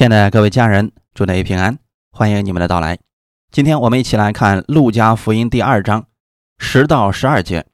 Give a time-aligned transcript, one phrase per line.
[0.00, 1.78] 亲爱的各位家人，祝您平安，
[2.10, 2.98] 欢迎你们的到来。
[3.50, 6.06] 今天我们一起来看《路加福音》第二章
[6.56, 7.66] 十到十二节。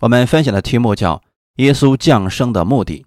[0.00, 1.22] 我们分享的题目叫
[1.58, 3.02] “耶稣降生的目的”。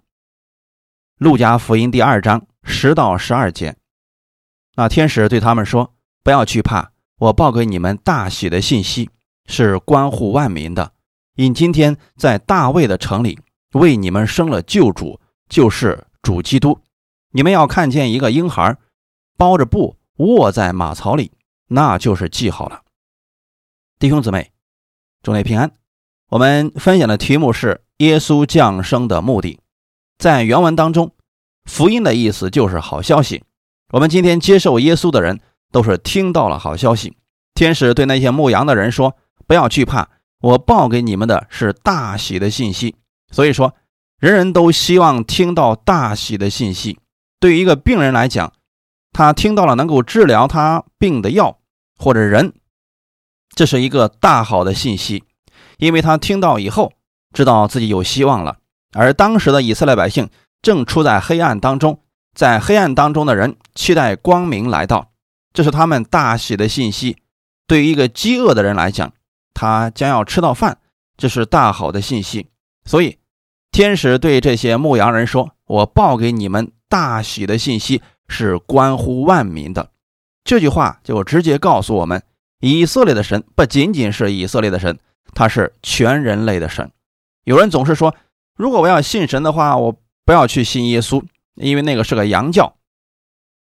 [1.18, 3.76] 路加福音》第二章十到十二节，
[4.76, 5.94] 那天使对他们说
[6.24, 9.10] ：“不要惧怕，我报给你们大喜的信息，
[9.44, 10.94] 是关乎万民的。
[11.34, 13.38] 因今天在大卫的城里
[13.74, 15.20] 为你们生了救主，
[15.50, 16.80] 就是主基督。”
[17.30, 18.76] 你们要看见一个婴孩
[19.36, 21.32] 包着布卧在马槽里，
[21.68, 22.82] 那就是记号了。
[23.98, 24.52] 弟兄姊妹，
[25.22, 25.72] 祝你平安。
[26.30, 29.60] 我们分享的题目是耶稣降生的目的。
[30.18, 31.12] 在原文当中，
[31.64, 33.44] 福音的意思就是好消息。
[33.92, 37.16] 我们今天接受耶稣的人都是听到了好消息。
[37.54, 42.96] 天使对那些牧羊的人说：“不要惧怕，我报给你们的是大喜的信息。”
[43.30, 43.74] 所以说，
[44.18, 46.98] 人人都希望听到大喜的信息。
[47.40, 48.52] 对于一个病人来讲，
[49.12, 51.58] 他听到了能够治疗他病的药
[51.96, 52.52] 或者人，
[53.54, 55.24] 这是一个大好的信息，
[55.78, 56.92] 因为他听到以后
[57.32, 58.58] 知道自己有希望了。
[58.92, 60.30] 而当时的以色列百姓
[60.62, 62.02] 正处在黑暗当中，
[62.34, 65.12] 在黑暗当中的人期待光明来到，
[65.52, 67.18] 这是他们大喜的信息。
[67.66, 69.12] 对于一个饥饿的人来讲，
[69.52, 70.78] 他将要吃到饭，
[71.16, 72.48] 这是大好的信息。
[72.84, 73.18] 所以，
[73.70, 79.90] 天使对这些牧羊人说：“我报给你们。”大喜的信息是关乎万民的，
[80.42, 82.22] 这句话就直接告诉我们，
[82.60, 84.98] 以色列的神不仅仅是以色列的神，
[85.34, 86.90] 他是全人类的神。
[87.44, 88.14] 有人总是说，
[88.56, 91.22] 如果我要信神的话，我不要去信耶稣，
[91.56, 92.76] 因为那个是个洋教，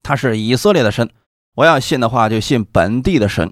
[0.04, 1.10] 他是以色列的神。
[1.56, 3.52] 我要信的话，就信本地的神。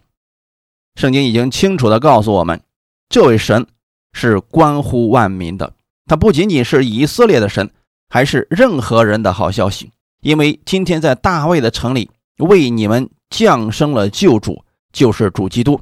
[0.94, 2.62] 圣经已经清楚的告诉我们，
[3.10, 3.66] 这位神
[4.14, 5.74] 是关乎万民的，
[6.06, 7.70] 他不仅仅是以色列的神。
[8.08, 15.82] 还是任何人的好消息，因为今天在大卫的城里为你们降生了救主，就是主基督。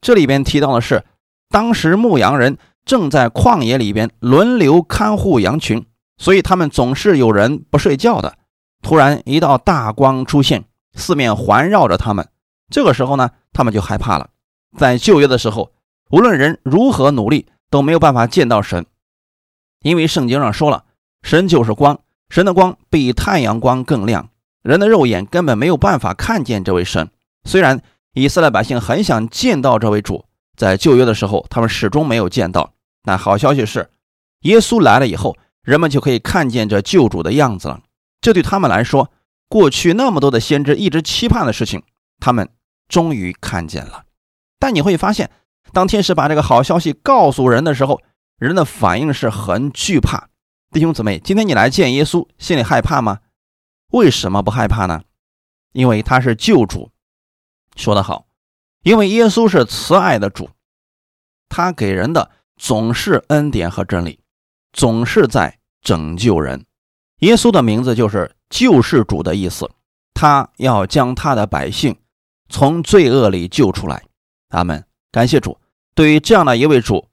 [0.00, 1.02] 这里边提到的是，
[1.48, 5.86] 当时牧羊人正在旷野里边轮流看护羊群，
[6.18, 8.36] 所以他们总是有人不睡觉的。
[8.82, 12.28] 突然一道大光出现，四面环绕着他们，
[12.68, 14.28] 这个时候呢，他们就害怕了。
[14.76, 15.70] 在旧约的时候，
[16.10, 18.84] 无论人如何努力，都没有办法见到神，
[19.82, 20.84] 因为圣经上说了。
[21.22, 24.30] 神就是光，神的光比太阳光更亮，
[24.62, 27.10] 人的肉眼根本没有办法看见这位神。
[27.44, 27.82] 虽然
[28.14, 30.24] 以色列百姓很想见到这位主，
[30.56, 32.72] 在旧约的时候，他们始终没有见到。
[33.02, 33.90] 但好消息是，
[34.40, 37.80] 耶稣来了以后，人们就可以看见这救主的样子了。
[38.22, 39.10] 这对他们来说，
[39.48, 41.82] 过去那么多的先知一直期盼的事情，
[42.18, 42.48] 他们
[42.88, 44.04] 终于看见了。
[44.58, 45.30] 但你会发现，
[45.72, 48.00] 当天使把这个好消息告诉人的时候，
[48.40, 50.30] 人的反应是很惧怕。
[50.70, 53.20] 弟兄姊妹，今天你来见耶稣，心里害怕吗？
[53.92, 55.02] 为什么不害怕呢？
[55.72, 56.90] 因为他是救主。
[57.76, 58.26] 说得好，
[58.82, 60.48] 因为耶稣是慈爱的主，
[61.50, 64.20] 他给人的总是恩典和真理，
[64.72, 66.64] 总是在拯救人。
[67.18, 69.70] 耶稣的名字就是救世主的意思，
[70.14, 71.94] 他要将他的百姓
[72.48, 74.02] 从罪恶里救出来。
[74.48, 74.82] 阿门。
[75.12, 75.58] 感谢主，
[75.94, 77.09] 对于这样的一位主，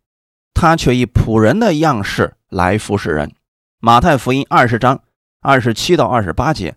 [0.59, 3.31] 他却以仆人的样式来服侍人。
[3.79, 4.99] 马太福音二十章
[5.39, 6.75] 二十七到二十八节，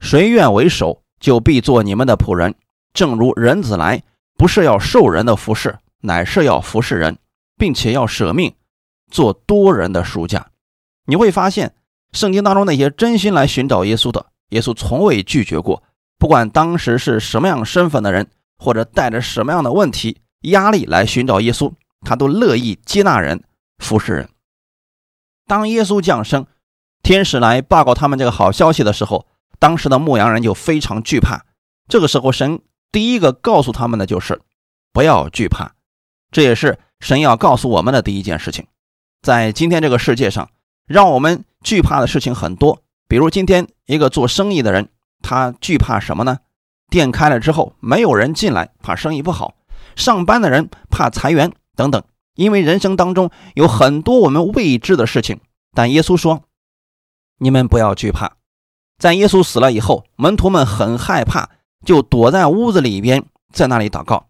[0.00, 2.54] 谁愿为首，就必做你们的仆人。
[2.94, 4.02] 正如人子来，
[4.38, 7.18] 不是要受人的服侍，乃是要服侍人，
[7.58, 8.54] 并且要舍命，
[9.10, 10.46] 做多人的赎价。
[11.04, 11.74] 你会发现，
[12.12, 15.82] 圣经当中那些真心来寻找耶稣的，耶稣从未拒绝过。
[16.18, 21.70] 不管当时是什么样身份的人，或者带着什么样的问题、压力来寻找耶稣，
[22.02, 23.44] 他都乐意接纳人、
[23.78, 24.28] 服侍人。
[25.46, 26.46] 当耶稣降生，
[27.02, 29.26] 天使来报告他们这个好消息的时候，
[29.58, 31.44] 当时的牧羊人就非常惧怕。
[31.88, 32.60] 这个时候，神
[32.92, 34.40] 第一个告诉他们的就是
[34.92, 35.72] 不要惧怕。
[36.30, 38.66] 这也是神要告诉我们的第一件事情。
[39.22, 40.50] 在今天这个世界上，
[40.86, 42.00] 让我们惧怕。
[42.00, 42.82] 的事情很多。
[43.08, 44.88] 比如今天一个做生意的人，
[45.20, 45.98] 他惧怕。
[45.98, 46.38] 什么呢？
[46.88, 48.94] 店开了之后没有人进来，怕。
[48.94, 49.56] 生意不好；
[49.96, 51.10] 上班的人怕。
[51.10, 52.04] 裁员等等。
[52.34, 55.40] 因为人生当中有很多我们未知的事情，
[55.72, 56.44] 但耶稣说
[57.40, 58.36] ：“你们不要惧怕。”
[59.00, 61.48] 在耶稣死了以后，门徒们很害怕，
[61.86, 64.28] 就躲在屋子里边，在那里祷告。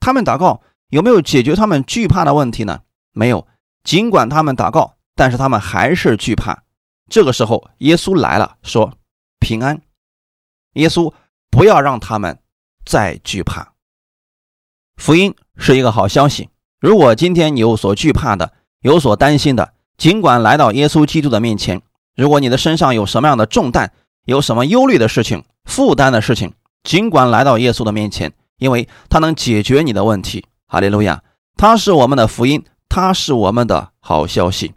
[0.00, 2.80] 他们祷告有没有解决他们惧怕的问题呢？
[3.12, 3.46] 没有。
[3.84, 6.64] 尽管他们祷告，但是他们还是惧怕。
[7.08, 8.98] 这个时候，耶稣来了，说
[9.38, 9.80] ：“平安。”
[10.74, 11.14] 耶稣
[11.50, 12.38] 不要让他们
[12.84, 13.72] 再惧怕。
[14.96, 16.50] 福音是一个好消息。
[16.80, 18.52] 如果今天你有所惧怕的、
[18.82, 21.82] 有所担心的，尽管来到耶稣基督的面前。
[22.14, 23.90] 如果你的身上有什么样的重担，
[24.24, 26.52] 有什么忧虑的事情、负担的事情，
[26.84, 30.44] 尽管来到耶稣的面前，因为他能解决你的问题。
[30.68, 31.22] 哈利路亚！
[31.56, 34.74] 他是我们的福音，他是我们的好消息。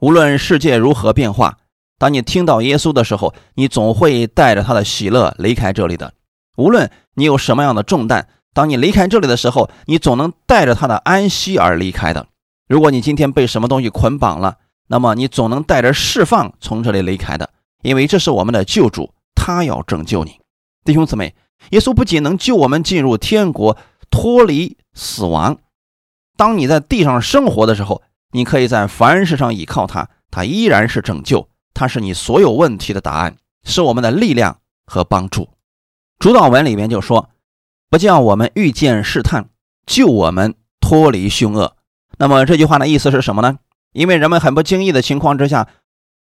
[0.00, 1.58] 无论世界如何变化，
[1.98, 6.12] 当你听到耶稣的时候，你总会带着他的喜乐离开这里的。
[6.56, 12.26] 无论你有什么样的重担，当你离开这里的时候，你总能带着他的安息而离开的。
[12.68, 14.58] 如果你今天被什么东西捆绑了，
[14.88, 17.50] 那么你总能带着释放从这里离开的，
[17.82, 20.40] 因为这是我们的救主，他要拯救你，
[20.84, 21.34] 弟兄姊妹。
[21.72, 23.76] 耶稣不仅能救我们进入天国，
[24.10, 25.58] 脱离死亡，
[26.36, 28.00] 当你在地上生活的时候，
[28.32, 35.50] 你可以在凡事上依靠他，他依然是拯救，他是你所有问题的答案，是我们的力量和帮助。
[36.18, 37.28] 主导文里面就说
[37.90, 39.48] ：“不叫我们遇见试探，
[39.84, 41.76] 救我们脱离凶恶。”
[42.18, 43.58] 那么这句话的意思是什么呢？
[43.92, 45.66] 因为人们很不经意的情况之下，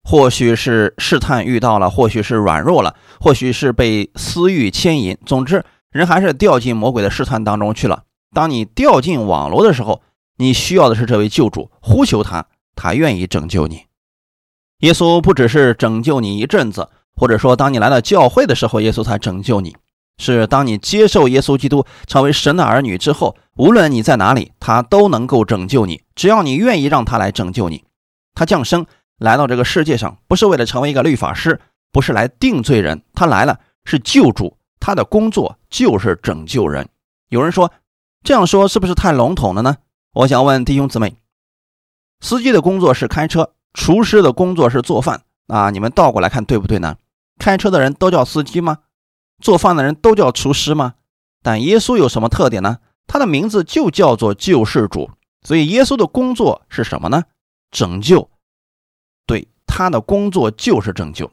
[0.02, 5.16] 或许是试探遇到了，或许是软弱了，或许是被私欲牵引。
[5.24, 8.02] 总之，人还是掉进魔鬼的试探当中去了。
[8.34, 10.02] 当你掉进网络的时候，
[10.36, 12.44] 你需要的是这位救主，呼求他，
[12.76, 13.84] 他愿意拯救你。
[14.80, 19.74] 耶稣不只是拯救你一阵子，或者说当你来到教会的时候，耶稣才拯救你。
[20.18, 26.02] 是当你接受耶稣基督成为神的儿女之后，无论你在哪里，他都能够拯救你。
[26.14, 27.84] 只要你愿意让他来拯救你，
[28.34, 28.86] 他降生
[29.18, 31.60] 来到这个世界上，不是为了成为一个律法师，
[31.92, 36.88] 不是来定罪人，他来了是救主，他的工作就是拯救人。
[37.28, 37.72] 有人说，
[38.22, 39.76] 这样说是不是太笼统了呢？
[40.12, 41.16] 我想问弟兄姊妹，
[42.20, 45.70] 司机的工作是开车，厨师的工作是做饭啊？
[45.70, 46.96] 你们倒过来看对不对呢？
[47.38, 48.78] 开车的人都叫司机吗？
[49.44, 50.94] 做饭的人都叫厨师吗？
[51.42, 52.78] 但耶稣有什么特点呢？
[53.06, 55.10] 他的名字就叫做救世主，
[55.42, 57.24] 所以耶稣的工作是什么呢？
[57.70, 58.30] 拯救。
[59.26, 61.30] 对，他的工作就是拯救。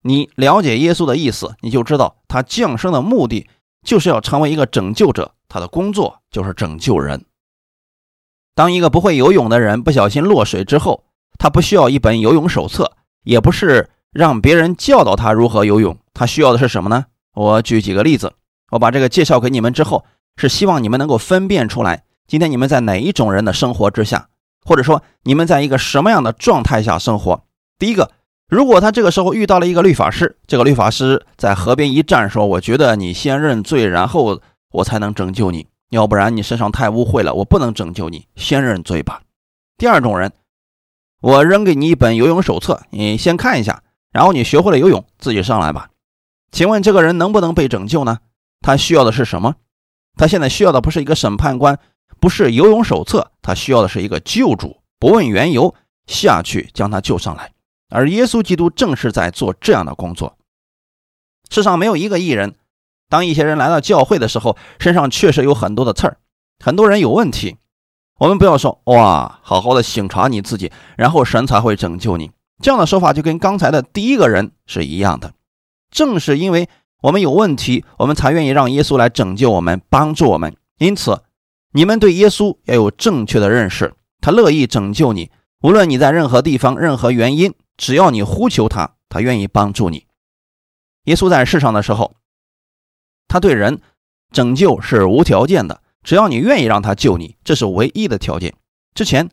[0.00, 3.50] 你了解耶稣的意思，你就知道他降生的目的
[3.82, 7.26] 就是要成为一个拯救者，他的工作就是拯救人。
[8.54, 11.04] 当一个不会游泳的人不小心落水之后，
[11.38, 15.98] 他不需要一本游泳手册，也不是让别人教导他如何游泳。
[16.14, 17.06] 他需要的是什么呢？
[17.34, 18.32] 我举几个例子，
[18.70, 20.04] 我把这个介绍给你们之后，
[20.36, 24.28] 是希望你们能够分辨出来，今天你们在哪一种人的生活之下，
[24.64, 27.44] 或者说你们在一个什么样的状态下生活。
[27.78, 28.12] 第一个，
[28.48, 34.40] 如果他这个时候遇到了一个律法师，这个律法师在河边一站，说：“我觉得你先认罪，然后
[34.70, 39.22] 我才能拯救你，要不然你身上太污秽了，我不能拯救你，先认罪吧。”
[39.76, 40.32] 第二种人，
[41.20, 43.82] 我扔给你一本游泳手册，你先看一下，
[44.12, 45.88] 然后你学会了游泳，自己上来吧。
[46.54, 48.20] 请问这个人能不能被拯救呢？
[48.60, 49.56] 他需要的是什么？
[50.16, 51.80] 他现在需要的不是一个审判官，
[52.20, 55.74] 不是游泳手册，他需要的是一个救主，不问缘由
[56.06, 57.50] 下去将他救上来。
[57.90, 60.38] 而耶稣基督正是在做这样的工作。
[61.50, 62.54] 世上没有一个艺人，
[63.08, 66.18] 当一些人来到教会的时候，身上确实有很多的刺儿，
[66.64, 67.56] 很多人有问题。
[68.20, 72.30] 我们不要说哇，好好的省察你自己，然后神才会拯救你。
[72.62, 75.34] 这样的说法就跟刚才的第一个人是一样的。
[75.94, 76.68] 正是因为
[77.00, 80.54] 我们有问题，我们才愿意让耶稣来拯救我们、帮助我们。
[80.78, 81.22] 因此，
[81.72, 85.30] 你们对耶稣要有正确的认识，他乐意拯救你。
[85.62, 90.06] 无论你在任何地方、任何原因，只要你呼求他，他愿意帮助你。
[91.04, 92.16] 耶稣在世上的时候，
[93.28, 93.80] 他对人
[94.32, 98.52] 拯救是无条件的，只要你愿意让他救你，这是唯一的条件。
[98.94, 99.30] 之前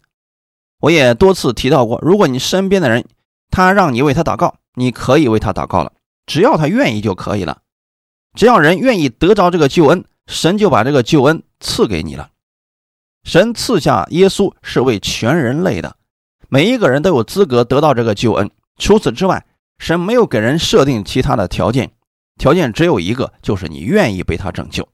[0.81, 3.05] 我也多次提到过，如果你身边的人
[3.49, 5.93] 他让你为他祷告，你可以为他祷告了。
[6.25, 7.61] 只要他愿意就可以了，
[8.35, 12.29] 只要人愿意得着这个救恩，神就把这个救恩赐给你了。
[13.23, 15.97] 神赐下耶稣是为全人类的，
[16.47, 18.49] 每一个人都有资格得到这个救恩。
[18.77, 19.45] 除此之外，
[19.79, 21.91] 神没有给人设定其他的条件，
[22.37, 24.87] 条件只有一个，就是你愿意被他拯救。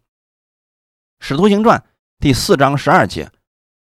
[1.19, 1.83] 使徒行传
[2.19, 3.29] 第四章十二节，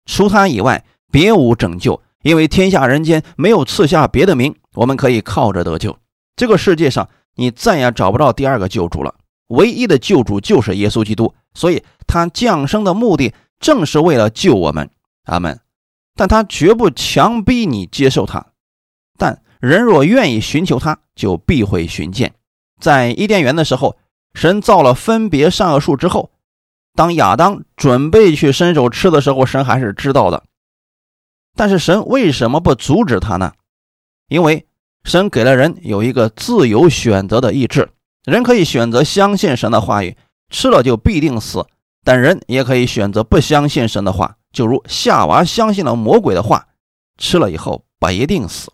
[0.06, 6.00] 除他以外别无拯救，因为天下人间没有赐下别的名，我们可以靠着得救。
[6.36, 7.08] 这个世界上。
[7.36, 9.16] 你再也找不到第二个救主了，
[9.48, 14.90] 唯一的救主就是耶稣基督，所以他降生的目的正是为了救我们。
[15.26, 15.60] 阿门。
[16.16, 18.54] 但他绝不强逼你接受他，
[19.18, 22.34] 但人若愿意寻求他，就必会寻见。
[22.80, 23.98] 在伊甸园的时候，
[24.34, 26.32] 神造了分别善恶树之后，
[26.94, 30.46] 当亚当准备去伸手吃的时候，神还是知道的。
[31.54, 33.52] 但是神为什么不阻止他呢？
[34.30, 34.66] 因为。
[35.06, 37.90] 神给了人有一个自由选择的意志，
[38.26, 40.18] 人可以选择相信神的话语，
[40.50, 41.62] 吃了就必定死；
[42.04, 46.70] 但人也可以选择不相信神的话，就如夏娃相信了魔鬼的话，
[47.20, 48.74] 吃了以后不一定死。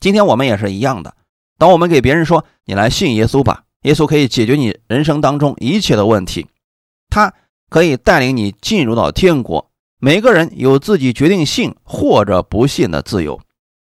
[0.00, 1.14] 今天我们也是一样的，
[1.58, 6.46] 当我们给别人说“你来信耶稣吧”，耶稣可以解决你人生当中一切的问题，
[7.10, 7.34] 他
[7.68, 9.70] 可以带领你进入到天国。
[9.98, 13.38] 每个人有自己决定信或者不信的自由。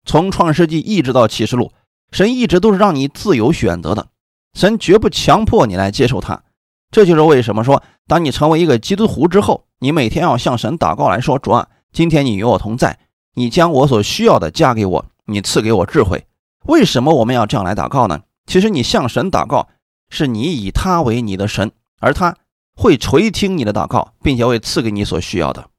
[0.05, 1.71] 从创世纪一直到启示录，
[2.11, 4.07] 神一直都是让你自由选择的，
[4.53, 6.43] 神绝不强迫你来接受他。
[6.91, 12.99] 这就是为什么说，当你成为一个基督徒之后，你每天要向神祷告来说：“主啊，今天你与我同在，
[13.35, 16.25] 你将我所需要的加给我，你赐给我智慧。”
[16.67, 18.21] 为什么我们要这样来祷告呢？
[18.45, 19.69] 其实你向神祷告，
[20.09, 22.35] 是你以他为你的神，而他
[22.75, 25.69] 会垂听你的祷告，并且会赐给你所需要的。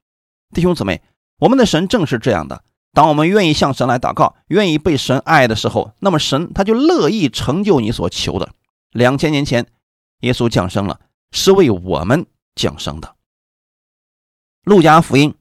[0.55, 1.03] 弟兄姊妹，
[1.41, 2.65] 我们的神正是这样的。
[2.93, 8.51] 当我们愿意向神来祷告，愿意被神爱的时候，那么神他就乐意成就你所求的。
[8.91, 9.67] 两千年前。
[10.21, 11.01] 耶稣降生了，
[11.33, 13.17] 是为我们降生的。
[14.63, 15.35] 路加福音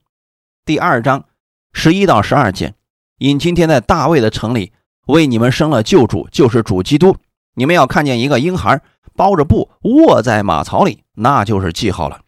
[0.66, 1.26] 第二章
[1.72, 2.74] 十一到十二节：
[3.20, 4.74] 因今天在大卫的城里
[5.06, 7.16] 为你们生了救主，就是主基督。
[7.54, 8.82] 你们要看见一个婴孩
[9.16, 12.22] 包着布卧在马槽里，那就是记号了。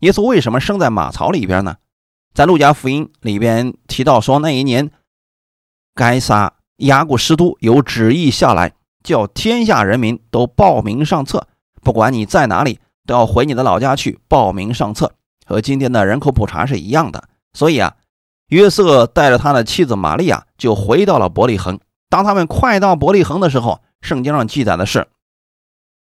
[0.00, 1.76] 耶稣为什么生在马槽里边呢？
[2.32, 4.90] 在路加福音里边提到说，那一年
[5.94, 8.72] 该撒亚古士都有旨意下来，
[9.02, 11.48] 叫天下人民都报名上册。
[11.82, 15.14] 不管你在哪里，都要回你的老家去报名上册，
[15.46, 17.28] 和今天的人口普查是一样的。
[17.52, 17.96] 所以啊，
[18.48, 21.80] 约瑟带着他的妻子玛利亚就回到了伯利恒。
[22.08, 25.08] 当他们快到伯利恒的时候，圣经上记载的是，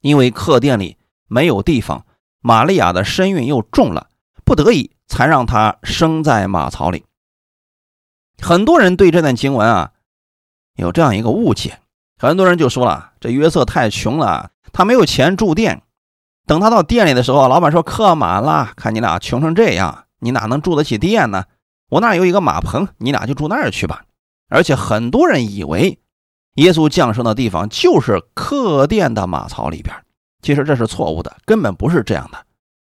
[0.02, 0.98] 因为客店里
[1.28, 2.06] 没有地方，
[2.42, 4.10] 玛利亚的身孕又重了，
[4.44, 7.04] 不得已才让他生在马槽里。
[8.42, 9.92] 很多人对这段经文啊
[10.78, 11.80] 有这样一个误解，
[12.18, 14.52] 很多人就说了，这约瑟太穷了。
[14.72, 15.82] 他没有钱住店，
[16.48, 21.44] 等他到店里的时候，老板说客满了，看你俩穷成这样，你哪能住得起店呢？
[21.90, 24.06] 我那有一个马棚，你俩就住那儿去吧。
[24.48, 26.00] 而且很多人以为
[26.56, 29.94] 耶稣降生的地方就是客店的马槽里边，
[30.42, 32.38] 其实这是错误的，根本不是这样的。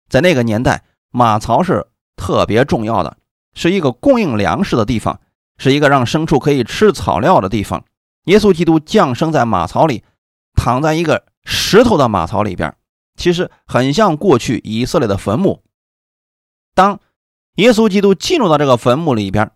[0.09, 3.17] 在那个年代，马槽是特别重要的，
[3.55, 5.21] 是一个供应粮食的地方，
[5.59, 7.85] 是一个让牲畜可以吃草料的地方。
[8.25, 10.03] 耶稣基督降生在马槽里，
[10.55, 11.25] 躺在一个。
[11.49, 12.75] 石头的马槽里边，
[13.15, 15.63] 其实很像过去以色列的坟墓。
[16.75, 16.99] 当
[17.55, 19.53] 耶稣基督进入到这个坟墓里边，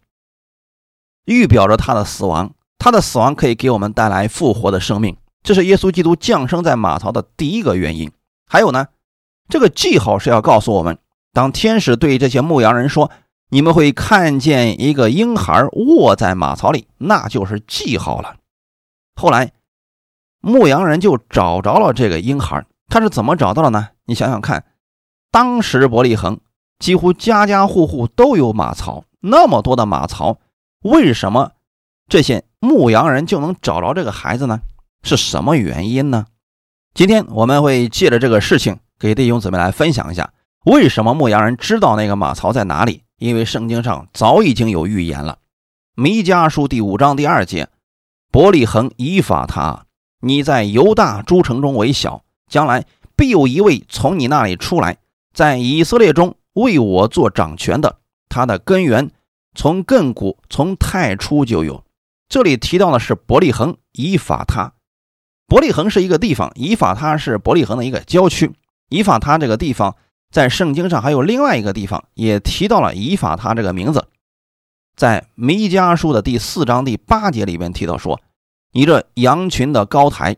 [1.24, 2.54] 预表着他的死亡。
[2.78, 8.12] 他的死亡可以给我们带来复活的生命，这是耶稣基督降生在马槽的第一个原因。
[8.46, 8.86] 还有呢，
[9.48, 10.96] 这个记号是要告诉我们，
[11.32, 13.10] 当天使对这些牧羊人说
[13.50, 18.36] ：“你们会看见一个婴孩卧在马槽里”，那就是记号了。
[19.14, 19.52] 后来。
[20.42, 23.88] 牧羊人就找着了这个婴孩，他是怎么找到的呢？
[24.06, 24.64] 你想想看，
[25.30, 26.40] 当时伯利恒
[26.78, 30.38] 几乎家家户户都有马槽，那么多的马槽，
[30.80, 31.52] 为什么
[32.08, 34.60] 这些牧羊人就能找着这个孩子呢？
[35.02, 36.24] 是什么原因呢？
[36.94, 40.32] 今天我们会借着这个事情给弟兄姊妹来分享一下，
[40.66, 43.02] 为什么牧羊人知道那个马槽在哪里？
[43.16, 45.38] 因为圣经上早已经有预言了，
[46.02, 47.70] 《弥迦书》第五章第二节，
[48.30, 49.86] 伯利恒以法他。
[50.20, 52.84] 你在犹大诸城中为小，将来
[53.16, 54.98] 必有一位从你那里出来，
[55.32, 57.96] 在以色列中为我做掌权的。
[58.28, 59.10] 他的根源
[59.54, 61.82] 从亘古从太初就有。
[62.28, 64.74] 这里提到的是伯利恒以法他。
[65.46, 68.52] 伯利恒是一个地方，以法他是伯利恒的一个郊区。
[68.90, 69.96] 以法他这个地方
[70.30, 74.06] 在圣经上还有另外一个地方也提到了以法他这个名字，
[74.96, 78.20] 在弥迦书的第四章第八节里边提到说。
[78.72, 80.36] 你这羊群的高台，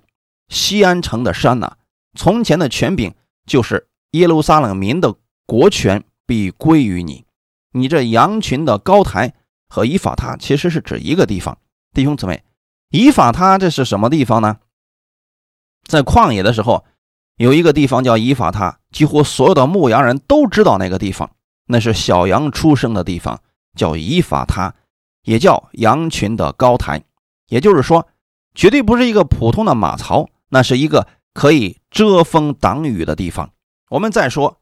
[0.48, 1.72] 西安城的山呐，
[2.18, 7.26] 从前的权柄就是耶路撒冷民的国权，必归于你。
[7.72, 9.34] 你这羊群的高台
[9.68, 11.58] 和以法他其实是指一个地方，
[11.92, 12.42] 弟兄姊妹，
[12.88, 14.56] 以法他这是什么地方呢？
[15.86, 16.86] 在旷野的时候，
[17.42, 21.30] 有一个地方叫以法他，几乎所有的牧羊人都知道那个地方，
[21.66, 23.40] 那是小羊出生的地方，
[23.74, 24.74] 叫以法他，
[25.24, 27.02] 也叫羊群的高台，
[27.48, 28.06] 也就是说。
[28.54, 33.48] 绝对不是一个普通的马槽，那是一个可以遮风挡雨的地方。
[33.88, 34.58] 我们再说，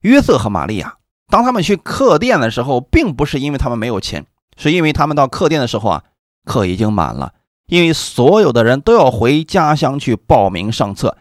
[0.00, 0.96] 约瑟和玛利亚，
[1.28, 4.26] 当他们去客店的时候，并不是因为他们没有钱，
[4.56, 6.02] 是因为他们到客店的时候啊，
[6.44, 7.32] 客已经满了，
[7.68, 11.16] 因为所有的人都要回家乡去报名上册，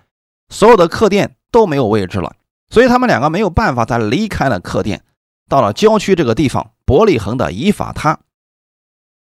[0.52, 2.36] 所有的客店都没有位置了，
[2.70, 5.04] 所以他们两个没有办法再离开了客店，
[5.50, 8.20] 到了郊区这个地方，伯利恒的以法他，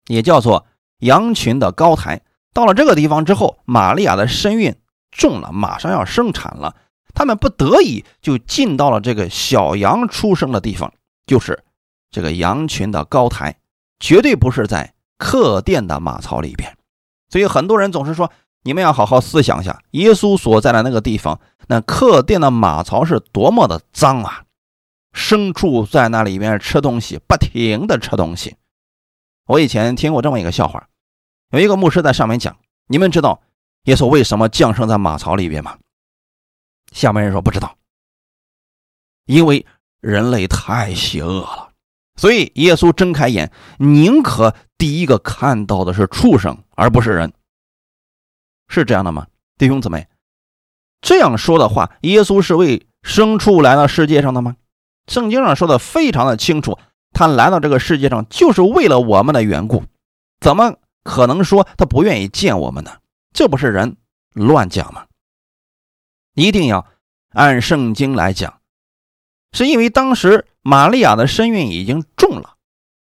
[0.08, 0.66] 也叫做
[1.00, 2.22] 羊群的高台。
[2.54, 4.76] 到了这个地方之后，玛利亚的身孕
[5.12, 6.76] 重了，马上要生产了。
[7.14, 10.94] 他们不得已就进到了这个小羊出生的地方，
[11.26, 11.64] 就是
[12.10, 13.60] 这个羊群的高台，
[14.00, 16.78] 绝对不是在客店的马槽里边。
[17.30, 18.32] 所以很多人总是说
[18.64, 24.44] 你们要好好思想一下，耶稣所在的那个地方，那客店的马槽是多么的脏啊！
[25.14, 28.56] 牲畜在那里面吃东西，不停的吃东西。
[29.46, 30.88] 我以前听过这么一个笑话，
[31.52, 33.42] 有一个牧师在上面讲：“你们知道
[33.84, 35.78] 耶稣为什么降生在马槽里边吗？”
[36.92, 37.78] 下面人说不知道，
[39.26, 39.66] 因为
[40.02, 41.72] 人类太邪恶了，
[42.18, 47.34] 所以耶稣睁开眼，宁可第一个看到的是畜生，而不是人。
[48.68, 50.08] 是这样的吗，弟兄姊妹？
[51.02, 54.56] 这样说的话，耶稣是为牲畜来到世界上的吗？
[55.08, 56.78] 圣经上说的非常的清楚，
[57.12, 59.84] 他来到这个世界上就是为了我们的缘故，
[60.40, 62.98] 怎么可能说他不愿意见我们呢？
[63.32, 63.98] 这不是人
[64.34, 65.06] 乱讲吗？
[66.34, 66.86] 一定要
[67.32, 68.60] 按圣经来讲，
[69.54, 72.56] 是因为当时玛利亚的身孕已经重了，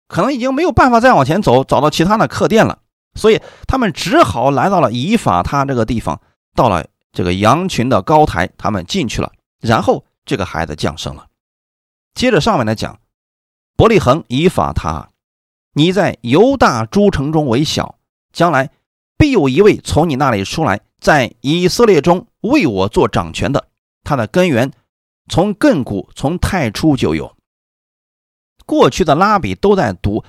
[0.07, 2.79] 可能已经没有办法再往前走，找到其他的客店了，
[3.15, 6.21] 所以他们只好来到了以法他这个地方，
[6.53, 11.27] 到了这个羊群的高台，他们进去了，然后这个孩子降生了。
[12.13, 12.99] 接着上面来讲，
[13.75, 15.09] 伯利恒以法他，
[15.73, 17.95] 你在犹大诸城中为小，
[18.31, 18.69] 将来
[19.17, 23.69] 必有一位从你那里出来，在以色列中为我做掌权的。
[24.03, 24.71] 他的根源
[25.29, 27.35] 从亘古从太初就有。
[28.65, 30.23] 过去的拉比都在读，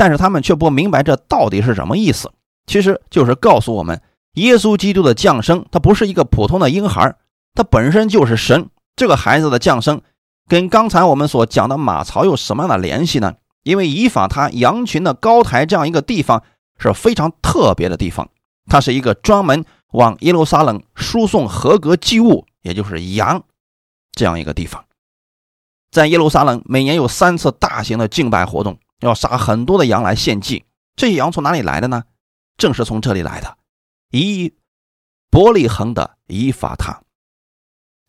[0.00, 2.32] 但是他们却不明白这到底是什么意思。
[2.64, 4.00] 其实就是告诉我们，
[4.36, 7.16] 耶稣基督的降生，他不是一个普通的婴孩，
[7.52, 8.70] 他本身就是神。
[8.96, 10.00] 这个孩子的降生。
[10.48, 13.34] 跟刚才我们所讲的马槽有什么样的联系呢？
[13.62, 16.42] 因为以法他羊群的高台这样一个地方
[16.78, 18.30] 是非常特别的地方，
[18.70, 23.42] 它是一个专门往耶路撒冷输送合格祭物，也就是羊
[24.12, 24.82] 这样一个地方。
[25.90, 30.64] 在耶路撒冷，每年有三次大型的敬拜活动，要杀很多的羊来献祭。
[30.96, 32.04] 这些羊从哪里来的呢？
[32.56, 33.56] 正是从这里来的，
[34.10, 34.54] 以
[35.30, 37.02] 伯利恒的以法他。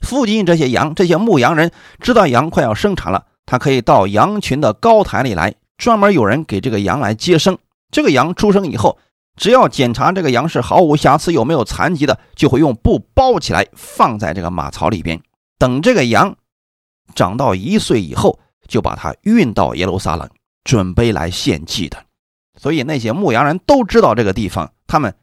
[0.05, 7.57] 附近这些羊，这些牧羊人知道羊快要生产了，他可以到羊群的高台里来，专门有人给这个羊来接生。
[7.92, 8.98] 这个羊出生以后，
[9.37, 15.22] 只要检查这个羊是毫无瑕疵，有没有残疾的，就会用布包起来，放在这个马槽里边。
[15.57, 16.35] 等这个羊
[17.16, 20.27] 长到一岁以后，就把它运到耶路撒冷，
[20.63, 22.05] 准备来献祭的。
[22.57, 25.15] 所以那些牧羊人都知道这个地方，他们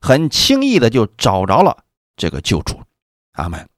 [0.00, 1.84] 很轻易的就找着了
[2.16, 2.80] 这个救主。
[3.32, 3.68] 阿门。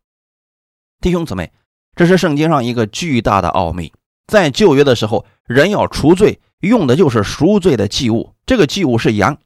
[1.00, 1.52] 弟兄姊妹，
[1.94, 3.92] 这是圣经上一个巨大的奥秘。
[4.26, 8.34] 在旧约的时候，人要除罪，用的就是赎罪的祭物。
[8.44, 9.38] 这个祭物是羊。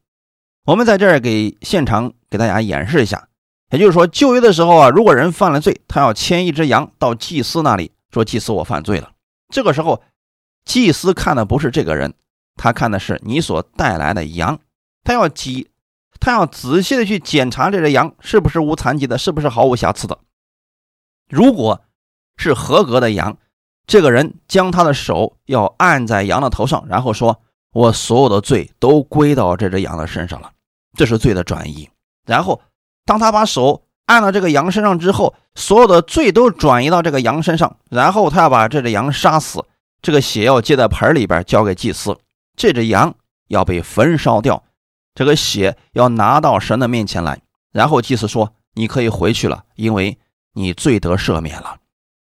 [0.64, 3.28] 我们在这儿给现场给大家演示一下。
[3.70, 9.12] 也就是说，旧约的时候啊，如果人犯了罪，他要牵一只羊到祭司那里，说：“祭司，我犯罪了。”
[9.52, 10.02] 这个时候，
[10.64, 12.14] 祭司看的不是这个人，
[12.56, 14.58] 他看的是你所带来的羊。
[15.02, 15.70] 他要仔，
[16.20, 20.18] 他要仔细的去检查这只羊是不是无残疾的，是不是毫无瑕疵的。
[21.28, 21.82] 如果
[22.36, 23.36] 是合格的羊，
[23.86, 27.40] 这个人将他的手要按在羊的头上，然后说
[27.72, 30.52] ：“我所有的罪都归到这只羊的身上了。”
[30.96, 31.88] 这是罪的转移。
[32.26, 32.60] 然后，
[33.04, 37.78] 当他把手按到这个羊身上之后，所有的罪都转移到这个羊身上。
[37.88, 39.64] 然后他要把这只羊杀死，
[40.02, 42.18] 这个血要接在盆里边交给祭司。
[42.56, 43.14] 这只羊
[43.48, 44.64] 要被焚烧掉，
[45.14, 47.42] 这个血要拿到神的面前来。
[47.72, 50.18] 然后祭司说：“你可以回去了，因为。”
[50.52, 51.78] 你罪得赦免了，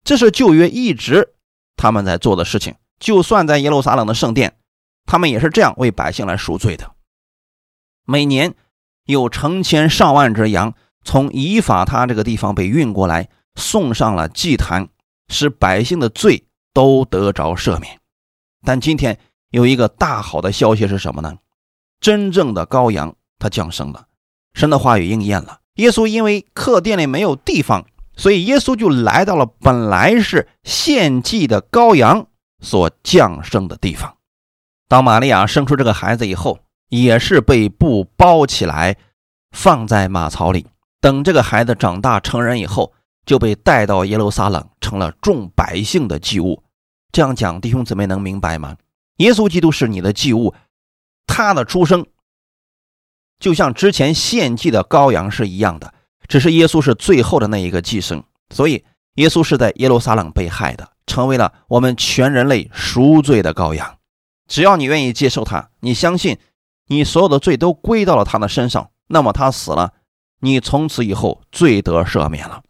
[0.04, 1.34] 这是旧约一直
[1.76, 2.76] 他们在做的事情。
[3.00, 4.56] 就算在耶路撒冷的圣殿，
[5.08, 6.92] 他们也是这样为百姓来赎罪的。
[8.06, 8.54] 每年
[9.06, 14.90] 有成千上万只羊从以法他这个地方被运过来，送上了祭坛，
[15.28, 18.00] 使百姓的罪都得着赦免。
[18.66, 21.38] 但今天有一个大好的消息是什么呢？
[22.00, 24.08] 真正的羔羊他降生了，
[24.54, 25.60] 神的话语应验了。
[25.76, 27.86] 耶稣因为客店里没有地方。
[28.16, 32.28] 所以，耶稣就来到了本来是献祭的羔羊
[32.62, 34.18] 所降生的地方。
[34.88, 36.60] 当玛利亚生出这个孩子以后，
[36.90, 38.98] 也是被布包起来，
[39.50, 40.68] 放在马槽里。
[41.02, 42.94] 等这个孩子长大成人以后，
[43.26, 46.62] 就被带到耶路撒冷，成了众百姓的祭物。
[47.12, 48.78] 这样讲，弟兄姊妹能明白吗？
[49.18, 50.54] 耶稣基督是你的祭物，
[51.26, 52.06] 他的出生
[53.40, 55.94] 就像之前献祭的羔羊是一样的。
[56.28, 58.84] 只是耶稣是最后的那一个寄生，所以
[59.16, 64.00] 耶稣是在耶路撒冷被害的，成为了我们全人类赎罪的羔羊。
[64.48, 66.38] 只要你愿意接受他，你相信
[66.88, 69.94] 你所有的罪都归到了他的身上，那么他死了，
[70.40, 72.64] 你从此以后罪得赦免了。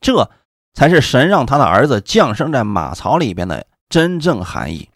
[0.00, 0.28] 这
[0.74, 4.88] 才是神让他的儿子降生在马槽里边的真正含义。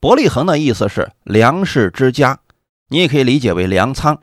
[0.00, 2.38] 伯利恒的意思是粮食之家，
[2.88, 4.20] 你也可以理解为粮仓。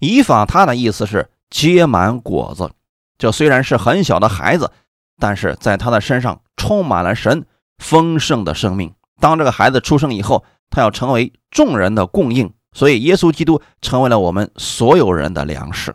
[0.00, 2.70] 以法他的意思是结满果子。
[3.18, 4.70] 这虽然是很小的孩子，
[5.18, 7.46] 但是在他的身上充满了神
[7.78, 8.94] 丰盛的生命。
[9.20, 15.94] 当这个孩子出生以后，他要成为众人的供应，所以耶稣基督成为了我们所有人的粮食。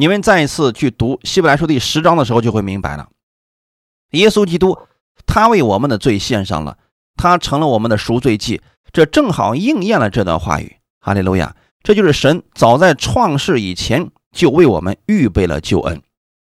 [0.00, 3.08] 你们再一次去读希伯来书第十章的时候，就会明白了。
[4.12, 4.78] 耶稣基督
[5.26, 6.78] 他为我们的罪献上了，
[7.16, 10.76] 他成了我们的赎罪祭，这正好应验了这段话语。
[11.00, 11.56] 哈利路亚！
[11.82, 16.00] 这就是神早在创世以前就为我们预备了救恩。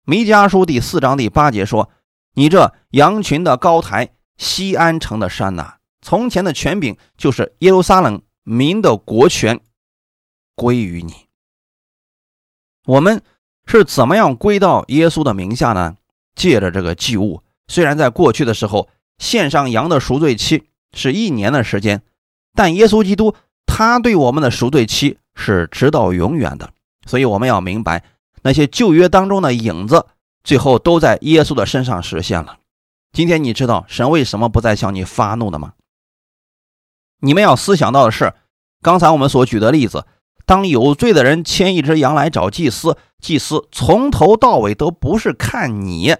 [0.08, 1.92] 弥迦书第四章第八节说
[2.34, 9.60] ：“你这羊群的高台，西安城的山呐，从前的权柄就是耶路撒冷民的国权，
[10.56, 11.14] 归于你。”
[12.86, 13.22] 我们
[13.66, 15.98] 是怎么样归到耶稣的名下呢？
[16.36, 22.02] 借着这个祭物，虽然在过去的时候献上羊的赎罪期是一年的时间，
[22.54, 23.34] 但耶稣基督
[23.66, 26.72] 他对我们的赎罪期是直到永远的。
[27.06, 28.04] 所以我们要明白。
[28.44, 30.06] 那些旧约当中的影子，
[30.44, 32.60] 最后都在耶稣的身上实现了。
[33.12, 35.74] 今天你知道神为什么不再向你发怒了吗？
[37.22, 38.34] 你们要思想到的是，
[38.82, 40.06] 刚才我们所举的例子，
[40.46, 46.16] 当有罪的人牵一只羊来找祭司，祭司从头到尾都不是看你，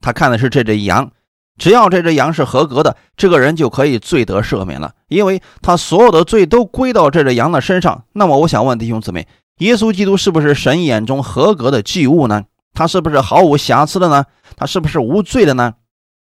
[0.00, 1.10] 他看的是这只羊。
[1.58, 8.04] 只要这只羊是合格的，这个人就可以罪得赦免了，因为他所有的罪都归到这只羊的身上。
[8.12, 9.26] 那么，我想问弟兄姊妹。
[9.60, 12.44] 耶稣基督是不是神眼中合格的祭物呢？
[12.74, 14.26] 他是不是毫无瑕疵的呢？
[14.54, 15.76] 他是不是无罪的呢？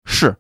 [0.06, 0.38] 是，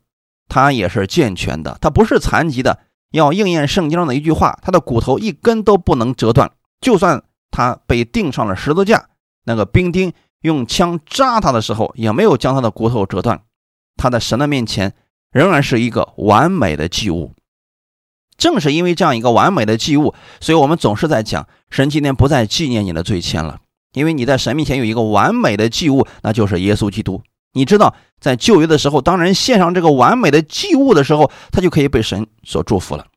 [0.47, 2.79] 他也是健全的，他不是残疾的。
[3.11, 6.51] 要应验圣经上的一句话，他的骨头一根都不能折断。
[6.81, 9.09] 就算他被钉上了十字架，
[9.45, 13.41] 那个兵丁用枪扎他的时候，也没有将他的骨头折断。
[13.97, 14.93] 他在神的面前
[15.31, 17.33] 仍然是一个完美的祭物。
[18.37, 23.61] 正是因为这样一个完美的祭物，所以我们总是在讲，神今天不再纪念你的罪愆了，
[23.93, 27.21] 因为你在神面前有一个完美的祭物，那就是耶稣基督。
[27.53, 33.07] 你知道，在旧约的时候，当人献上这个完美的祭物的时候，他就可以被神所祝福了，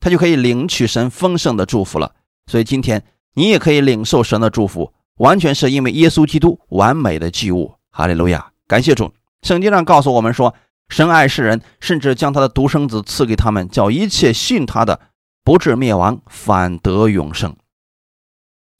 [0.00, 2.12] 他就可以领取神丰盛的祝福了。
[2.46, 3.04] 所以今天
[3.34, 7.74] 你也可以领受神的祝福，完全是因为耶稣基督完美的祭物。
[7.90, 9.12] 哈利路亚，感谢主。
[9.42, 10.54] 圣经上告诉我们说。
[10.90, 15.00] 神爱世人，甚至将他的独生子赐给他们，叫一切信他的
[15.42, 17.56] 不至灭亡，反得永生。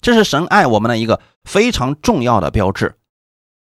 [0.03, 2.97] 这是神爱我们的一个非常重要的标志。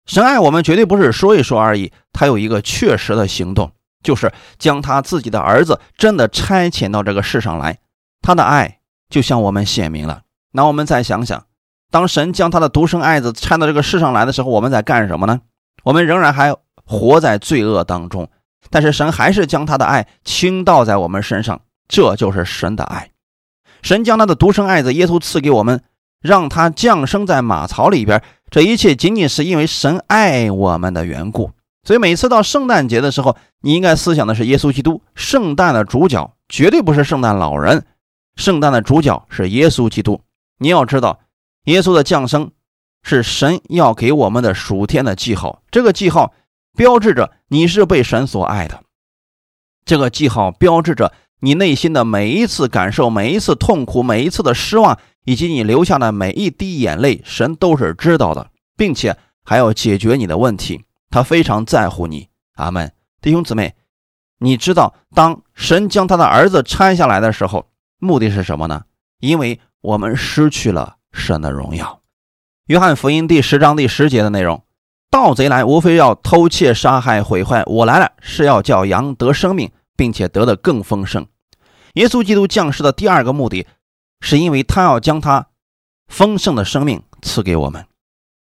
[0.08, 3.71] 神爱我们绝对不是说一说而已，他有一个确实的行动，
[4.04, 7.78] 就是将他自己的儿子真的差遣到这个世上来。
[8.21, 10.21] 他的爱就向我们显明了。
[10.51, 11.45] 那我们再想想，
[11.91, 15.41] 当神将他的独生爱子差到这个世上来的时候，我们在干什么呢？
[15.83, 16.55] 我们仍然还。
[16.87, 18.29] 活在罪恶当中，
[18.69, 23.09] 但是神还是将他的爱倾倒在我们身上，这就是神的爱。
[23.81, 25.81] 神将他的独生爱子耶稣赐给我们，
[26.21, 31.49] 让他降生在马槽里边，这一切仅仅是因为神爱我们的缘故。
[31.81, 35.01] 所以每次到圣诞节的时候，你应该思想的是耶稣基督。
[35.15, 37.83] 圣诞的主角绝对不是圣诞老人，
[38.36, 40.21] 圣诞的主角是耶稣基督。
[40.58, 41.19] 你要知道，
[41.65, 42.52] 耶稣的降生
[43.04, 46.34] 是神要给我们的属天的记号，这个记号。
[46.78, 48.84] 标志着你是被神所爱的，
[49.86, 60.84] 这个记号标志着你内心的每一次感受、每一次痛苦、每一次的失望，以及你流下的每一滴眼泪，神都是知道的，并且还要解决你的问题。
[61.10, 62.91] 他非常在乎你，阿门。
[63.21, 63.74] 弟兄姊妹，
[64.39, 67.67] 你知道当神将他的儿子拆下来的时候，
[67.99, 68.84] 目的是什么呢？
[69.19, 72.01] 因为我们失去了神的荣耀。
[72.67, 74.63] 约翰福音第十章第十节的内容。
[75.12, 77.63] 盗贼来，无非要偷窃、杀害、毁坏。
[77.67, 81.25] 我来了，是要叫羊得生命，并且得的更丰盛。
[81.93, 83.65] 耶稣基督降世的第二个目的，
[84.19, 85.47] 是因为他要将他
[86.08, 87.86] 丰盛的生命赐给我们。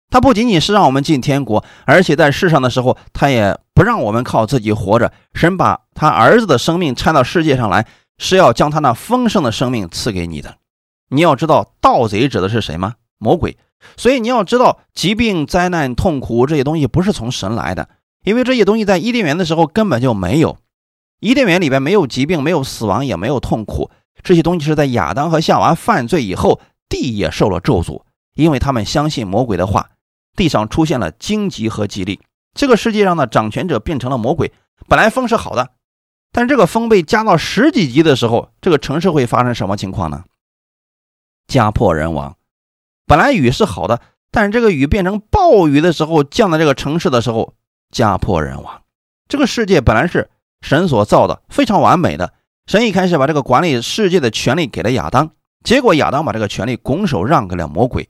[0.10, 5.12] 他不仅仅是让我们进天国，而且在世上的时候，他也不让我们靠自己活着。
[5.34, 7.86] 神把他儿子的生命拆到世界上来，
[8.18, 10.58] 是要将他那丰盛的生命赐给你的。
[11.10, 12.96] 你要知道，盗贼指的是谁吗？
[13.18, 13.58] 魔鬼。
[13.98, 17.90] 所以你要知道，疾病、灾难、痛苦这些东西不是从神来的，
[18.24, 20.58] 因为这些东西在伊甸园的时候根本就没有。
[21.20, 23.92] 伊甸园里边没有疾病，没有死亡，也没有痛苦。
[24.24, 28.02] 这些东西是在亚当和夏娃犯罪以后，地也受了咒诅，
[28.34, 29.90] 因为他们相信魔鬼的话，
[30.36, 32.20] 地上出现了荆棘和吉利。
[32.54, 34.52] 这个世界上的掌权者变成了魔鬼。
[34.88, 35.70] 本来风是好的，
[36.32, 40.24] 但这个风被加到十几级的时候，这个城市会发生什么情况呢？
[41.48, 42.38] 家破人亡。
[43.06, 47.54] 本来雨是好的，但是这个雨变成暴雨的时候，降在这个城市的时候，
[47.92, 48.82] 家破人亡。
[49.28, 50.30] 这个世界本来是
[50.62, 52.34] 神所造的，非常完美的。
[52.66, 55.32] 神一开始把这个管理世界的权利给了亚当，
[55.64, 58.10] 结果亚当把这个权利拱手让给了魔鬼。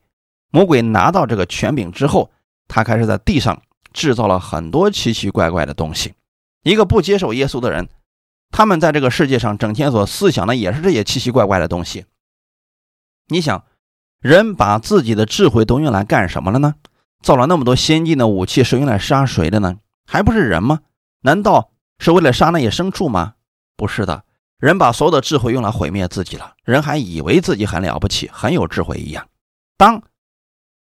[0.50, 2.32] 魔鬼拿到这个权柄之后，
[2.70, 6.14] 他开始在地上制造了很多奇奇怪怪的东西。
[6.64, 7.90] 一个不接受耶稣的人，
[8.58, 12.06] 他们在这个世界上整天所思想的也是这些奇奇怪怪的东西。
[13.28, 13.66] 你想，
[14.22, 16.76] 人把自己的智慧都用来干什么了呢？
[17.22, 19.80] 造了那么多先进的武器，是用来杀谁的呢？
[20.08, 20.80] 还不是人吗？
[21.20, 23.34] 难道是为了杀那些牲畜吗？
[23.76, 24.24] 不是的，
[24.58, 26.54] 人把所有的智慧用来毁灭自己了。
[26.64, 29.28] 人还以为自己很了不起，很有智慧一样。
[29.76, 30.02] 当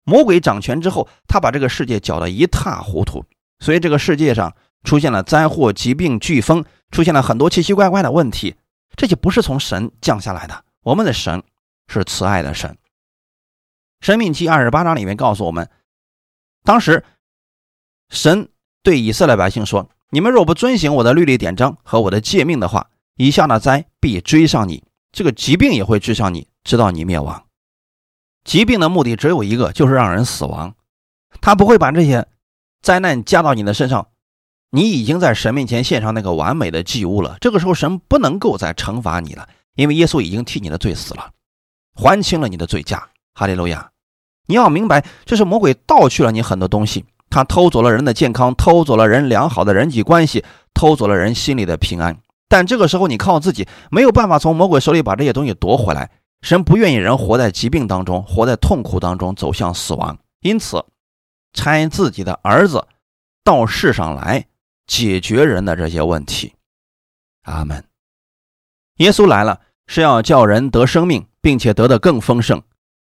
[0.04, 3.22] 魔鬼掌权之后，他把这个世界搅得一塌糊涂，
[3.58, 8.56] 所以这个世界上出现了灾祸、疾病、飓风，出现了很多奇奇怪怪的问题。
[8.96, 11.42] 这些不是从神降下来的，我们的神
[11.86, 12.76] 是慈爱的神。
[14.00, 15.70] 生命记二十八章里面告诉我们。
[16.64, 17.04] 当时，
[18.08, 18.48] 神
[18.82, 27.46] 对以色列百姓说：“你们若不遵行我的律例典章和我的诫命的话，以下的灾必追上你，这个疾病也会追上你，直到你灭亡。
[28.42, 30.74] 疾病的目的只有一个，就是让人死亡。
[31.40, 32.26] 他不会把这些
[32.82, 34.08] 灾难加到你的身上。
[34.70, 37.36] 你已经在神面前献上那个完美的祭物了。
[37.40, 41.30] 这个时候，神不能够再惩罚你了，因为耶稣已经替你的罪死了，
[41.94, 43.08] 还清了你的罪价。
[43.34, 43.90] 哈利路亚。”
[44.46, 52.18] 你要明白，这是魔鬼盗去了你很多东西，他偷走了人的健康，偷走了人良好的人际关系，偷走了人心里的平安。
[52.48, 56.10] 但这个时候，你靠自己没有办法从魔鬼手里把这些东西夺回来。
[56.42, 60.18] 神不愿意人活在疾病当中，活在痛苦当中，走向死亡。
[60.40, 60.84] 因此，
[61.52, 62.84] 差自己的儿子
[63.44, 64.46] 到世上来
[64.90, 66.52] 解决人的这些问题。
[67.42, 67.84] 阿门。
[68.96, 72.60] 耶稣来了，是要叫人得生命，并且得的更丰盛。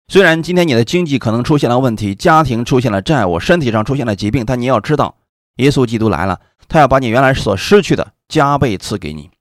[0.10, 5.16] 虽然今天你的经济可能出现了问题，家庭出现了债务，身体上出现了疾病，但你要知道，
[5.56, 9.32] 耶稣基督来了，他要把你原来所失去的加倍赐给你。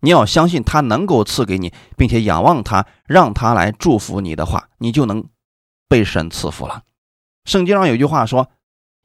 [0.00, 5.24] 你要相信他能够赐给你，并且仰望他，让他来祝福你的话，你就能
[5.88, 6.84] 被神赐福了。
[7.44, 8.48] 圣经上有句话说：“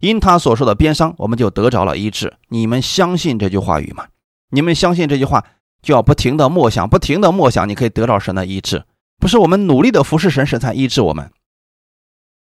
[0.04, 4.08] 因他所受的鞭伤，我们就得着了医治。”你们相信这句话语吗？
[4.50, 5.46] 你们相信这句话，
[5.82, 8.84] 就要不停的默想，不停的默想，你可以得到神的医治。
[9.18, 11.28] 不是我们努力的服侍神，神才医治我们；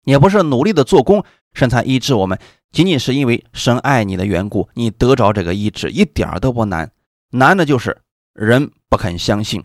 [0.04, 2.38] 也不是努力的做工，神才医治我们。
[2.72, 6.90] 仅仅是因为神爱你的缘故，你得着这个医治一点都不难。
[7.32, 7.98] 难的就是
[8.32, 9.62] 人不肯相信，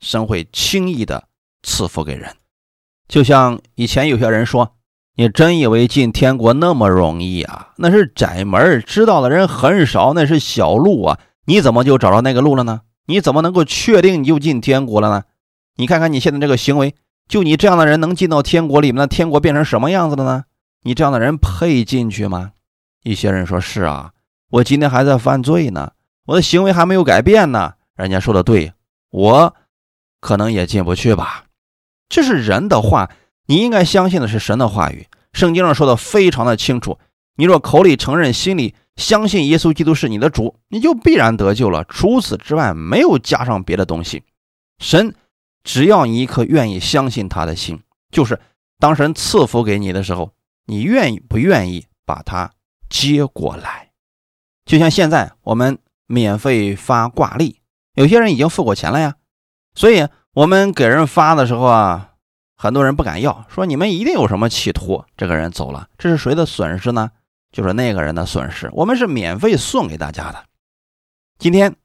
[0.00, 1.28] 神会轻易的
[1.62, 2.34] 赐福给人。
[3.06, 4.74] 就像以前有些人说
[5.18, 7.70] ：“你真以为进天国那么容易啊？
[7.76, 11.18] 那是窄门，知道的人很少，那是小路啊！
[11.46, 12.82] 你怎么就找到那个路了呢？
[13.06, 15.22] 你怎么能够确定你就进天国了呢？”
[15.78, 16.94] 你看看你现在这个行为，
[17.28, 18.96] 就你这样的人能进到天国里面？
[18.96, 20.44] 那天国变成什么样子了呢？
[20.82, 22.52] 你这样的人配进去吗？
[23.02, 24.12] 一些人说是啊，
[24.50, 25.92] 我今天还在犯罪呢，
[26.26, 27.72] 我的行为还没有改变呢。
[27.94, 28.74] 人家说的对，
[29.10, 29.54] 我
[30.20, 31.44] 可能也进不去吧。
[32.08, 33.10] 这是人的话，
[33.46, 35.06] 你应该相信的是神的话语。
[35.32, 36.98] 圣经上说的非常的清楚，
[37.36, 41.84] 你若口里承认，心里相信耶稣基督是你的主，你就必然得救了。
[41.84, 44.24] 除此之外，没有加上别的东西。
[44.78, 45.14] 神。
[45.68, 47.82] 只要你一颗愿意相信他的心，
[48.12, 48.38] 就是
[48.78, 50.30] 当神赐福给你的时候，
[50.66, 52.52] 你愿意不愿意把它
[52.88, 53.90] 接过来？
[54.64, 57.58] 就像现在我们免费发挂历，
[57.94, 59.16] 有些人已经付过钱了呀，
[59.74, 62.12] 所以我们给人发的时候啊，
[62.56, 65.04] 很多人不敢要，说你们一定有什么企图。
[65.16, 67.10] 这个人走了，这是谁的损失呢？
[67.52, 68.68] 就是那个人的损失。
[68.72, 70.44] 我们是免费送给大家的。
[71.38, 71.76] 今天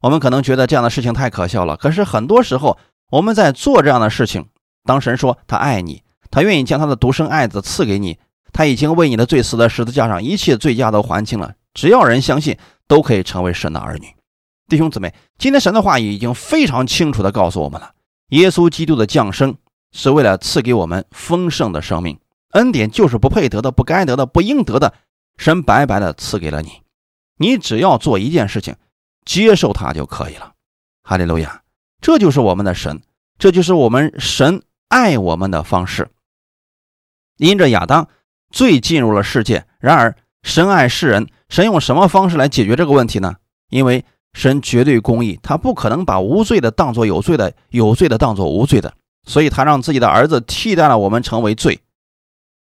[0.00, 2.78] 我们可能觉得这样的事情太可笑了，可是很多时候。
[3.10, 4.46] 我们在做这样的事情，
[4.84, 8.20] 当神说他爱你，他愿意将他的独生爱子赐给你，
[8.52, 11.54] 他已经为你的罪死在十字架上，一切罪加都还清了。
[11.74, 14.14] 只要人相信，都可以成为神的儿女。
[14.68, 17.94] 弟兄姊妹，今天神的话已经非常清楚地告诉我们了：
[18.28, 19.56] 耶稣基督的降生
[19.92, 22.18] 是为了赐给我们丰盛的生命，
[22.50, 24.94] 恩典就是不配得的、不该得的、不应得的，
[25.36, 26.82] 神白白的赐给了你。
[27.38, 28.76] 你只要做一件事情，
[29.24, 30.52] 接受它就可以了。
[31.02, 31.62] 哈利路亚。
[32.00, 33.02] 这就是我们的神，
[33.38, 36.08] 这就是我们神爱我们的方式。
[37.36, 38.08] 因着亚当
[38.50, 43.36] 罪进入了世界，然而神爱世人，神用什么方式来解决这个问题呢？
[43.68, 48.94] 因为神绝对公义，他不可能把无罪的当作有罪的，有罪的当作无罪的，
[49.24, 51.80] 所以他让自己的儿子替代了我们成为罪，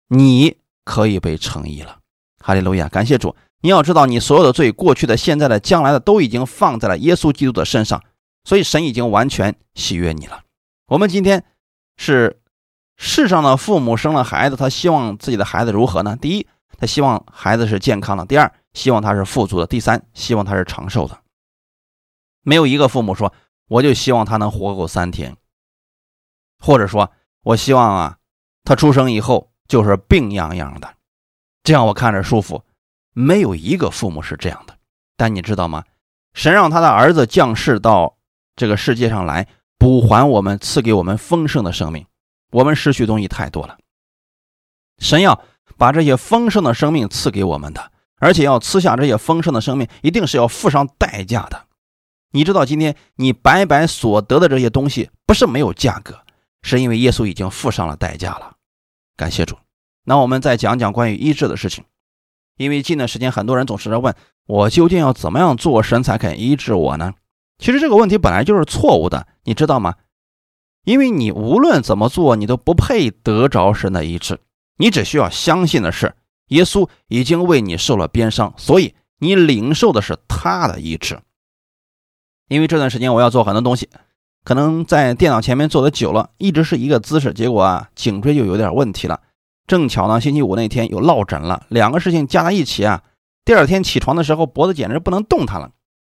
[0.07, 1.99] 你可以被称义了。
[2.39, 3.35] 哈利路亚，感谢主！
[3.61, 8.01] 你要知道，你所有的罪，过去的、现在的、将来的，都已经放在了耶稣基督的身上。
[8.43, 10.43] 所以神已经完全喜悦你了。
[10.87, 11.43] 我们今天
[11.97, 12.39] 是
[12.95, 16.15] 世上的父母生了孩子，他希望自己的孩子如何呢？
[16.15, 21.19] 第一，他希望孩子是健康的；第二，希望他是富足的；第三，希望他是长寿的。
[22.43, 23.33] 没有一个父母说
[23.67, 25.35] 我就希望他能活够三天，
[26.59, 27.11] 或者说
[27.43, 28.17] 我希望啊，
[28.63, 30.93] 他出生以后就是病殃殃的，
[31.63, 32.63] 这样我看着舒服。
[33.13, 34.77] 没有一个父母是这样的，
[35.15, 35.83] 但你知道吗？
[36.33, 38.17] 神让他的儿子降世到
[38.55, 39.47] 这个世界上来，
[39.79, 42.05] 补还我们，赐给我们丰盛的生命。
[42.51, 43.77] 我们失去东西太多了，
[44.99, 45.41] 神要
[45.77, 51.65] 把这些丰盛的生命赐给我们的，而且要赐下这些丰盛的生命，一定是要付上代价的。
[52.31, 56.19] 你知道，今天你白白所得的这些东西，不是没有价格，
[56.61, 58.55] 是因为耶稣已经付上了代价了。
[59.15, 59.57] 感谢主。
[60.03, 61.83] 那我们再讲讲关于医治的事情。
[62.57, 64.15] 因为近段时间，很多人总是在问
[64.47, 67.13] 我究竟要怎么样做，神才肯医治我呢？
[67.59, 69.95] 其实这个问题本来就是错误的，你知道吗？
[70.83, 74.39] 因为你无论怎么做，你都不配得着神的医治。
[74.77, 76.15] 你只需要相信的是，
[76.47, 81.19] 耶稣已经为你受了鞭伤，所以你领受的是他的医治。
[82.47, 83.89] 因为这段时间我要做很多东西，
[84.47, 89.19] 可能在电脑前面坐的久了，一直是一个姿势，结果啊，颈椎就有点问题了。
[89.67, 93.03] 正巧呢，星期五那天有落枕了，两个事情加在一起啊，
[93.43, 95.71] 第二天起床的时候脖子简直不能动弹了。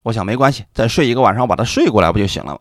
[0.05, 2.57] 我想没关系，再睡一个晚上，我把它睡过来不就行了？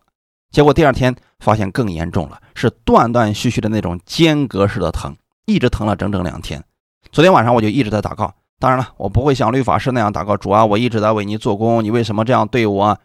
[0.50, 6.64] 结果第二天发现更严重了，是断断续续的那种间隔式的疼，一直疼了整整两天。
[7.12, 12.98] 昨天晚上我就一直在祷告，当然了，我不会像律法师那样祷告，主啊，我一直在为你做工，你为什么这样对我？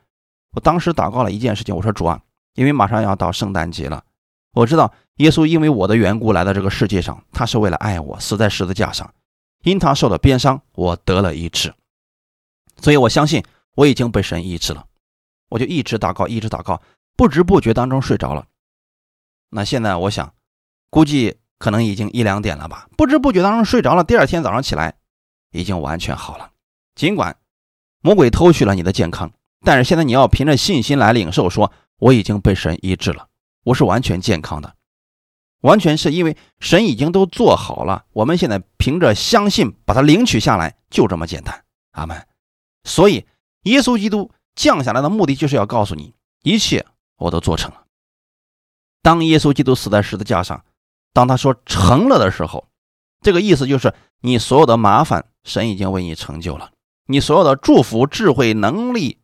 [0.55, 2.21] 我当时祷告了一件事情，我说主啊，
[2.55, 4.03] 因为马上要到圣诞节了，
[4.51, 4.93] 我知道。
[5.17, 9.13] 耶稣因为我的缘故来到这个世界上，他是为了爱我，死在十字架上。
[9.63, 11.73] 因他受了鞭伤，我得了医治。
[12.81, 13.41] 所以我相信
[13.75, 14.85] 我已经被神医治了。
[15.47, 16.81] 我就一直祷告，一直祷告，
[17.15, 18.45] 不知不觉当中睡着了。
[19.51, 20.33] 那现在我想，
[20.89, 22.89] 估计可能已经一两点了吧。
[22.97, 24.95] 不知不觉当中睡着了，第二天早上起来，
[25.51, 26.51] 已经完全好了。
[26.93, 27.37] 尽管
[28.01, 33.27] 魔鬼偷去了你的健康，但是现在你要凭着信心来领受，说我已经被神医治了，
[33.63, 34.75] 我是完全健康的。
[35.61, 41.65] 完全是因为神已经都做好了，我们现在凭着相信把它领取下来，就这么简单。
[41.91, 42.27] 阿门。
[42.83, 43.25] 所以，
[43.63, 46.85] 耶稣基督降下来的目的就是要告诉你，一切
[47.17, 47.85] 我都做成了。
[49.01, 50.63] 当耶稣基督死在十字架上，
[51.13, 52.67] 当他说成了的时候，
[53.21, 56.69] 这个意思就是你所有的麻烦，神已经为你成就了；
[57.07, 59.17] 你所有的祝福、智慧、能力、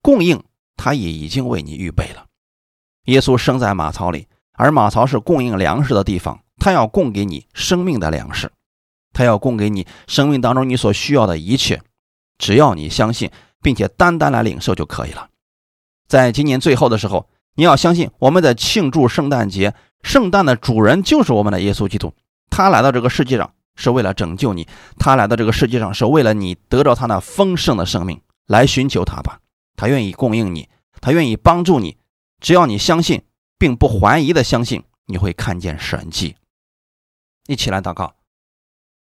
[0.00, 0.42] 供应，
[0.76, 2.26] 他也已经为你预备了。
[3.06, 4.26] 耶稣生在马槽里。
[4.58, 8.50] 而马槽是供应粮食的地方，他要供给你生命的粮食，
[9.12, 11.82] 他要供给你生命当中你所需要的一切，
[12.38, 15.28] 只要你相信，并且单单来领受就可以了。
[16.08, 22.14] 在今年最后的时候，你要相信，我们在庆祝圣诞节，圣诞的主人就是我们的耶稣基督，
[22.48, 24.66] 他来到这个世界上是为了拯救你，
[24.98, 29.38] 他来到这个世界上是为了你得着他那丰盛的生命，来寻求他吧，
[29.76, 30.68] 他愿意供应你，
[31.00, 31.98] 他愿意帮助你，
[32.40, 33.22] 只要你相信。
[33.58, 36.36] 并不怀疑的相信你会看见神迹。
[37.46, 38.14] 一起来祷告，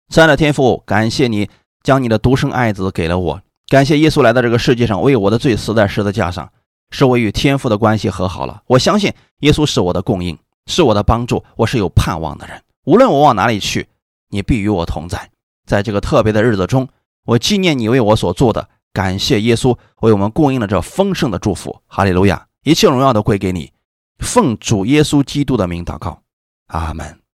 [0.09, 1.49] 亲爱的天父，感谢你
[1.83, 6.49] 将你的独生爱子给了我，感谢耶稣来到这个世界上为我的罪死在十字架上，
[6.91, 8.63] 使我与天父的关系和好了。
[8.67, 12.63] 我相信耶稣是我的供应，是我的帮助，我是有盼望的人。
[12.85, 13.89] 无论我往哪里去，
[14.29, 15.29] 你必与我同在。
[15.65, 16.87] 在这个特别的日子中，
[17.25, 21.83] 我纪念你为我所做的，感谢耶稣为我们供应了这丰盛的祝福。
[21.85, 22.47] 哈利路亚！
[22.63, 23.71] 一切荣耀都归给你。
[24.17, 26.23] 奉主耶稣基督的名祷告，
[26.69, 27.26] 阿门。